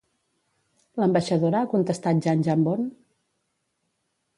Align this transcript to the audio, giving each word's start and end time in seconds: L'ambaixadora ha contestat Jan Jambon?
L'ambaixadora 1.03 1.61
ha 1.61 1.69
contestat 1.75 2.25
Jan 2.29 2.45
Jambon? 2.51 2.91